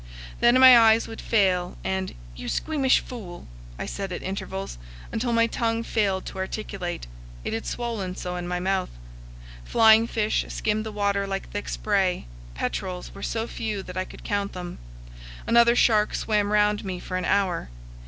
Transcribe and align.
Then 0.39 0.59
my 0.59 0.75
eyes 0.75 1.07
would 1.07 1.21
fail, 1.21 1.77
and 1.83 2.15
"you 2.35 2.49
squeamish 2.49 3.01
fool!" 3.01 3.45
I 3.77 3.85
said 3.85 4.11
at 4.11 4.23
intervals, 4.23 4.79
until 5.11 5.31
my 5.31 5.45
tongue 5.45 5.83
failed 5.83 6.25
to 6.25 6.39
articulate; 6.39 7.05
it 7.43 7.53
had 7.53 7.67
swollen 7.67 8.15
so 8.15 8.35
in 8.35 8.47
my 8.47 8.59
mouth. 8.59 8.89
Flying 9.63 10.07
fish 10.07 10.43
skimmed 10.49 10.87
the 10.87 10.91
water 10.91 11.27
like 11.27 11.51
thick 11.51 11.69
spray; 11.69 12.25
petrels 12.55 13.13
were 13.13 13.21
so 13.21 13.45
few 13.45 13.83
that 13.83 13.95
I 13.95 14.05
could 14.05 14.23
count 14.23 14.53
them; 14.53 14.79
another 15.45 15.75
shark 15.75 16.15
swam 16.15 16.51
round 16.51 16.83
me 16.83 16.99
for 16.99 17.15
an 17.15 17.25
hour. 17.25 17.69